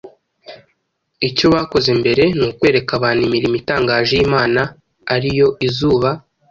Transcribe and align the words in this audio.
Icyo 1.27 1.47
bakoze 1.55 1.89
mbere 2.01 2.23
ni 2.37 2.43
ukwereka 2.51 2.91
abantu 2.97 3.21
imirimo 3.27 3.55
itangaje 3.61 4.13
y’Imana 4.19 4.61
ari 5.13 5.29
yo 5.39 5.47
izuba, 5.67 6.09